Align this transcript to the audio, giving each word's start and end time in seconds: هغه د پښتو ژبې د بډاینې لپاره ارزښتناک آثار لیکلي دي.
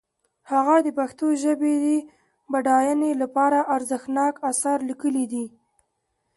هغه 0.51 0.75
د 0.85 0.87
پښتو 0.99 1.25
ژبې 1.43 1.73
د 1.83 1.87
بډاینې 2.51 3.11
لپاره 3.21 3.59
ارزښتناک 3.75 4.33
آثار 4.51 4.77
لیکلي 4.89 5.25
دي. 5.31 5.45